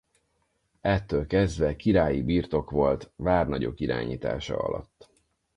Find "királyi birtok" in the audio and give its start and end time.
1.75-2.71